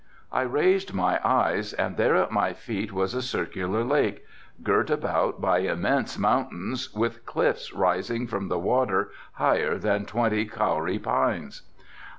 [0.31, 4.25] I raised my eyes and there at my feet was a circular lake,
[4.63, 10.97] girt about by immense mountains, with cliffs rising from the water higher than twenty Kauri
[10.97, 11.61] pines.